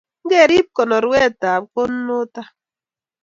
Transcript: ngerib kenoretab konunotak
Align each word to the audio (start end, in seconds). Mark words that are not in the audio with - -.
ngerib 0.25 0.67
kenoretab 0.75 1.63
konunotak 1.73 2.47